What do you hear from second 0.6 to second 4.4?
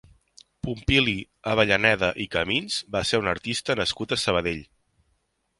Pompili Avellaneda i Camins va ser un artista nascut a